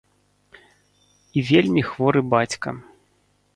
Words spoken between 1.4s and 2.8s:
вельмі хворы бацька.